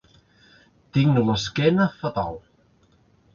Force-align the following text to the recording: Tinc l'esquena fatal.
Tinc 0.97 1.19
l'esquena 1.27 1.87
fatal. 1.99 2.41